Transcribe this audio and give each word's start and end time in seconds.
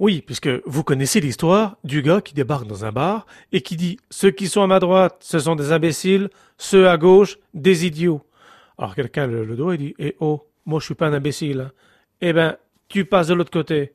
Oui, 0.00 0.22
puisque 0.22 0.48
vous 0.64 0.82
connaissez 0.82 1.20
l'histoire 1.20 1.76
du 1.84 2.00
gars 2.00 2.22
qui 2.22 2.32
débarque 2.32 2.66
dans 2.66 2.86
un 2.86 2.90
bar 2.90 3.26
et 3.52 3.60
qui 3.60 3.76
dit 3.76 3.98
Ceux 4.08 4.30
qui 4.30 4.48
sont 4.48 4.62
à 4.62 4.66
ma 4.66 4.80
droite, 4.80 5.18
ce 5.20 5.38
sont 5.38 5.56
des 5.56 5.72
imbéciles, 5.72 6.30
ceux 6.56 6.88
à 6.88 6.96
gauche, 6.96 7.36
des 7.52 7.84
idiots. 7.84 8.22
Alors 8.78 8.94
quelqu'un 8.94 9.26
le, 9.26 9.44
le 9.44 9.56
doigt 9.56 9.74
et 9.74 9.76
dit 9.78 9.94
Eh 9.98 10.16
oh, 10.20 10.48
moi 10.64 10.80
je 10.80 10.86
suis 10.86 10.94
pas 10.94 11.08
un 11.08 11.12
imbécile. 11.12 11.70
Eh 12.22 12.32
ben, 12.32 12.56
tu 12.88 13.04
passes 13.04 13.26
de 13.26 13.34
l'autre 13.34 13.50
côté. 13.50 13.92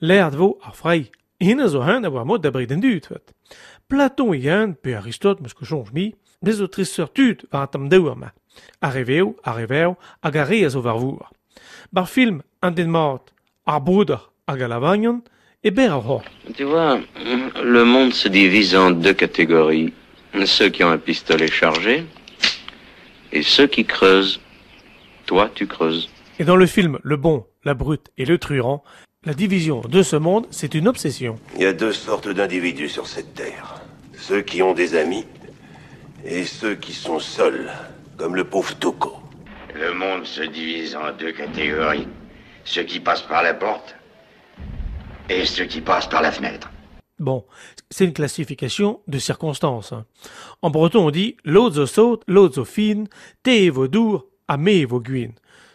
L'air 0.00 0.30
de 0.30 0.36
vous, 0.36 0.56
ah 0.62 0.70
frei, 0.70 1.10
hinne 1.40 1.66
zo 1.66 1.82
hun 1.82 2.04
avoir 2.04 2.24
mot 2.24 2.38
d'abri 2.38 2.66
vet. 2.66 3.34
Platon 3.88 4.32
igen, 4.32 4.76
pe 4.76 4.94
Aristote, 4.94 5.40
meus 5.40 5.52
cochon 5.52 5.84
mi, 5.92 6.14
des 6.42 6.60
autrisseur 6.60 7.12
tut 7.12 7.38
va 7.50 7.66
tam 7.66 7.88
deur 7.88 8.16
ma. 8.16 8.32
Arriveu, 8.80 9.34
arriveu, 9.42 9.96
hag 10.22 10.36
a 10.36 10.44
reez 10.44 10.76
over 10.76 10.96
vour. 10.96 11.32
Bar 11.92 12.08
film, 12.08 12.42
un 12.62 12.70
mat, 12.86 13.34
ar 13.66 13.80
bruder 13.80 14.30
hag 14.46 14.62
a 14.62 14.68
lavagnon, 14.68 15.22
e 15.62 15.70
ber 15.70 15.92
ar 15.92 16.08
hor. 16.08 16.22
Tu 16.54 16.64
vois, 16.64 17.00
le 17.62 17.84
monde 17.84 18.12
se 18.12 18.28
divise 18.28 18.74
en 18.74 18.90
deux 18.90 19.12
catégories. 19.12 19.92
Ceux 20.44 20.68
qui 20.68 20.84
ont 20.84 20.90
un 20.90 20.98
pistolet 20.98 21.48
chargé 21.48 22.04
et 23.32 23.42
ceux 23.42 23.66
qui 23.66 23.84
creusent. 23.84 24.40
Toi, 25.26 25.50
tu 25.54 25.66
creuses. 25.66 26.08
Et 26.38 26.44
dans 26.44 26.56
le 26.56 26.66
film 26.66 26.98
Le 27.02 27.16
Bon, 27.16 27.46
la 27.64 27.74
Brute 27.74 28.10
et 28.16 28.24
le 28.24 28.38
Truand, 28.38 28.82
la 29.24 29.34
division 29.34 29.82
de 29.82 30.02
ce 30.02 30.16
monde, 30.16 30.46
c'est 30.50 30.74
une 30.74 30.88
obsession. 30.88 31.36
Il 31.56 31.62
y 31.62 31.66
a 31.66 31.72
deux 31.72 31.92
sortes 31.92 32.28
d'individus 32.28 32.88
sur 32.88 33.06
cette 33.06 33.34
terre. 33.34 33.82
Ceux 34.14 34.40
qui 34.40 34.62
ont 34.62 34.72
des 34.72 34.96
amis 34.96 35.26
et 36.24 36.44
ceux 36.44 36.74
qui 36.74 36.92
sont 36.92 37.18
seuls, 37.18 37.70
comme 38.16 38.34
le 38.34 38.44
pauvre 38.44 38.74
Toko. 38.76 39.16
Le 39.74 39.94
monde 39.94 40.24
se 40.24 40.42
divise 40.42 40.96
en 40.96 41.12
deux 41.12 41.32
catégories. 41.32 42.08
Ceux 42.64 42.84
qui 42.84 43.00
passent 43.00 43.22
par 43.22 43.42
la 43.42 43.54
porte 43.54 43.96
et 45.30 45.44
ceux 45.46 45.64
qui 45.64 45.80
passent 45.80 46.08
par 46.08 46.22
la 46.22 46.32
fenêtre. 46.32 46.70
Bon, 47.18 47.44
c'est 47.90 48.04
une 48.06 48.12
classification 48.12 49.00
de 49.06 49.18
circonstances. 49.18 49.92
hein. 49.92 50.04
En 50.62 50.70
breton, 50.70 51.06
on 51.06 51.10
dit 51.10 51.36
l'autre 51.44 51.84
saute, 51.86 52.22
l'autre 52.26 52.64
fine, 52.64 53.06
te 53.42 53.70
vo 53.70 53.88
dur, 53.88 54.26
a 54.48 54.56
me 54.56 54.84
vo 54.86 55.00
guin. 55.00 55.30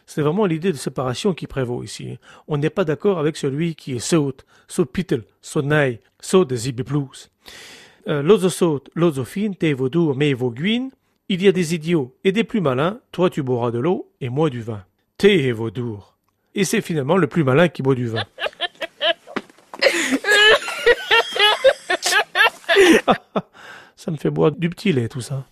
C'est 0.08 0.22
vraiment 0.22 0.46
l'idée 0.46 0.72
de 0.72 0.78
séparation 0.78 1.34
qui 1.34 1.48
prévaut 1.48 1.84
ici. 1.84 2.10
hein. 2.12 2.18
On 2.48 2.58
n'est 2.58 2.70
pas 2.70 2.84
d'accord 2.84 3.18
avec 3.20 3.38
celui 3.38 3.76
qui 3.76 3.96
est 3.96 4.00
saute, 4.00 4.46
saute 4.68 4.92
pitel, 4.92 5.24
saute 5.42 5.66
naï, 5.66 6.00
saute 6.20 6.50
des 6.50 6.70
ibi 6.70 6.84
blues. 6.84 7.30
Euh, 8.08 8.22
l'autre 8.22 8.50
saute, 8.50 8.90
l'autre 8.94 9.24
fine, 9.24 9.56
te 9.56 9.72
vo 9.74 9.88
dur, 9.90 10.16
me 10.16 10.34
vo 10.34 10.52
guin. 10.52 10.90
Il 11.30 11.42
y 11.42 11.48
a 11.48 11.52
des 11.52 11.74
idiots 11.74 12.14
et 12.24 12.32
des 12.32 12.44
plus 12.44 12.62
malins. 12.62 13.00
Toi, 13.12 13.32
tu 13.32 13.42
boiras 13.42 13.72
de 13.72 13.80
l'eau 13.80 14.12
et 14.22 14.30
moi 14.30 14.52
du 14.52 14.62
vin. 14.62 14.84
Te 15.18 15.52
vo 15.54 15.72
dur. 15.72 16.16
Et 16.54 16.64
c'est 16.66 16.82
finalement 16.82 17.18
le 17.18 17.26
plus 17.28 17.44
malin 17.44 17.68
qui 17.68 17.82
boit 17.82 17.96
du 17.96 18.08
vin. 18.08 18.24
Ça 23.96 24.12
me 24.12 24.18
fait 24.18 24.30
boire 24.30 24.52
du 24.52 24.70
petit 24.70 24.92
lait, 24.92 25.08
tout 25.08 25.22
ça. 25.22 25.46